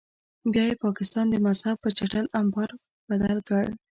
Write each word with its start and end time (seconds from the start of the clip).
بیا 0.51 0.63
یې 0.69 0.79
پاکستان 0.85 1.25
د 1.29 1.35
مذهب 1.45 1.75
په 1.83 1.89
چټل 1.97 2.25
امبار 2.39 2.69
بدل 3.09 3.37
کړ. 3.49 3.63